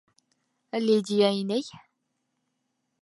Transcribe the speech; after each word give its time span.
Лидия 0.85 1.29
инәй! 1.41 1.69